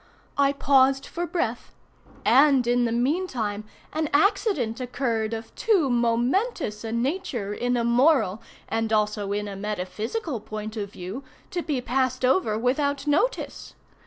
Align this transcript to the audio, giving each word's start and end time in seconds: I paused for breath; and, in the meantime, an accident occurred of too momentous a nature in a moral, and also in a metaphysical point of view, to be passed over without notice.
I 0.35 0.51
paused 0.53 1.05
for 1.05 1.27
breath; 1.27 1.75
and, 2.25 2.65
in 2.65 2.85
the 2.85 2.91
meantime, 2.91 3.65
an 3.93 4.09
accident 4.11 4.79
occurred 4.81 5.31
of 5.31 5.53
too 5.53 5.91
momentous 5.91 6.83
a 6.83 6.91
nature 6.91 7.53
in 7.53 7.77
a 7.77 7.83
moral, 7.83 8.41
and 8.67 8.91
also 8.91 9.31
in 9.31 9.47
a 9.47 9.55
metaphysical 9.55 10.39
point 10.39 10.75
of 10.75 10.91
view, 10.91 11.23
to 11.51 11.61
be 11.61 11.81
passed 11.81 12.25
over 12.25 12.57
without 12.57 13.05
notice. 13.05 13.75